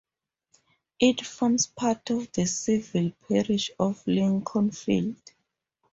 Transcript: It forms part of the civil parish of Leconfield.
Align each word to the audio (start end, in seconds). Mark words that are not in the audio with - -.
It 0.99 1.23
forms 1.23 1.67
part 1.67 2.09
of 2.09 2.31
the 2.31 2.47
civil 2.47 3.11
parish 3.29 3.69
of 3.79 4.03
Leconfield. 4.05 5.21